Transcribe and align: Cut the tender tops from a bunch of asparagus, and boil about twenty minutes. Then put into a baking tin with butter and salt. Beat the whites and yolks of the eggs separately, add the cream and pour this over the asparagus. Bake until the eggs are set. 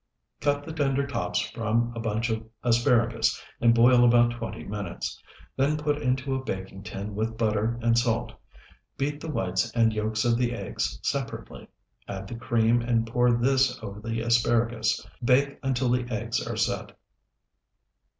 Cut 0.39 0.63
the 0.65 0.73
tender 0.73 1.05
tops 1.05 1.41
from 1.51 1.93
a 1.95 1.99
bunch 1.99 2.31
of 2.31 2.43
asparagus, 2.63 3.39
and 3.59 3.71
boil 3.75 4.03
about 4.03 4.31
twenty 4.31 4.63
minutes. 4.63 5.21
Then 5.55 5.77
put 5.77 6.01
into 6.01 6.33
a 6.33 6.43
baking 6.43 6.81
tin 6.81 7.13
with 7.13 7.37
butter 7.37 7.77
and 7.83 7.95
salt. 7.95 8.33
Beat 8.97 9.21
the 9.21 9.29
whites 9.29 9.71
and 9.75 9.93
yolks 9.93 10.25
of 10.25 10.39
the 10.39 10.53
eggs 10.55 10.99
separately, 11.03 11.67
add 12.07 12.27
the 12.27 12.33
cream 12.35 12.81
and 12.81 13.05
pour 13.05 13.31
this 13.33 13.77
over 13.83 13.99
the 13.99 14.21
asparagus. 14.21 15.05
Bake 15.23 15.59
until 15.61 15.89
the 15.91 16.07
eggs 16.09 16.47
are 16.47 16.57
set. 16.57 16.97